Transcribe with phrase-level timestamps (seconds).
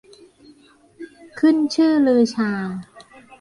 [1.39, 2.51] ขึ้นชื่อลือชา